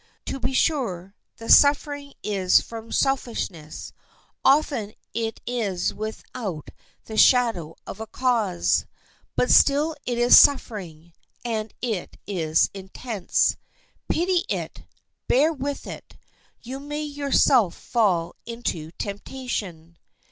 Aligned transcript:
To 0.25 0.39
be 0.39 0.51
sure, 0.51 1.13
the 1.37 1.47
suffering 1.47 2.15
is 2.23 2.59
from 2.59 2.91
selfishness, 2.91 3.93
often 4.43 4.93
it 5.13 5.41
is 5.45 5.93
without 5.93 6.71
the 7.05 7.17
shadow 7.17 7.75
of 7.85 7.99
a 7.99 8.07
cause; 8.07 8.87
but 9.35 9.51
still 9.51 9.95
it 10.07 10.17
is 10.17 10.35
suffering, 10.35 11.13
and 11.45 11.71
it 11.83 12.17
is 12.25 12.71
intense. 12.73 13.57
Pity 14.09 14.43
it, 14.49 14.85
bear 15.27 15.53
with 15.53 15.85
it; 15.85 16.17
you 16.63 16.79
may 16.79 17.03
yourself 17.03 17.75
fall 17.75 18.33
into 18.43 18.89
temptation. 18.97 19.99